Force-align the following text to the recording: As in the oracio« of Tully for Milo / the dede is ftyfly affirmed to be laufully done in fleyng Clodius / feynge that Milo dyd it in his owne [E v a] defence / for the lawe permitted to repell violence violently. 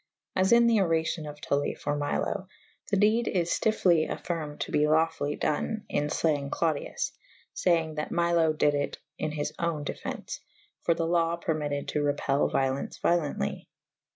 As 0.35 0.51
in 0.51 0.65
the 0.65 0.77
oracio« 0.77 1.29
of 1.29 1.39
Tully 1.41 1.75
for 1.75 1.95
Milo 1.95 2.47
/ 2.69 2.89
the 2.89 2.97
dede 2.97 3.27
is 3.27 3.51
ftyfly 3.51 4.09
affirmed 4.09 4.59
to 4.61 4.71
be 4.71 4.87
laufully 4.87 5.35
done 5.35 5.83
in 5.89 6.05
fleyng 6.07 6.49
Clodius 6.49 7.11
/ 7.35 7.55
feynge 7.55 7.97
that 7.97 8.09
Milo 8.09 8.51
dyd 8.51 8.73
it 8.73 8.97
in 9.19 9.29
his 9.33 9.53
owne 9.59 9.83
[E 9.83 9.85
v 9.85 9.91
a] 9.91 9.93
defence 9.93 10.39
/ 10.61 10.81
for 10.81 10.95
the 10.95 11.05
lawe 11.05 11.35
permitted 11.37 11.87
to 11.89 12.01
repell 12.01 12.47
violence 12.51 12.97
violently. 12.97 13.69